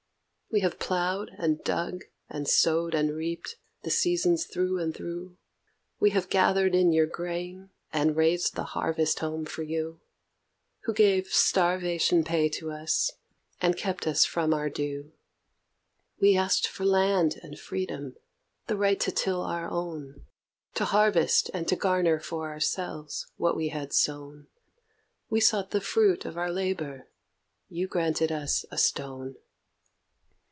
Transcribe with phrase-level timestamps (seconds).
[0.53, 5.37] We have ploughed and dug and sowed and reaped the seasons through and through,
[5.97, 10.01] We have gathered in your grain and raised the 'Harvest Home' for you,
[10.81, 13.11] Who gave starvation pay to us
[13.61, 15.13] and kept from us our due.
[16.19, 18.17] We asked for land and freedom,
[18.67, 20.25] the right to till our own;
[20.73, 24.47] To harvest and to garner for ourselves, what we had sown;
[25.29, 27.07] We sought the fruit of our labour;
[27.69, 29.37] you granted us a stone.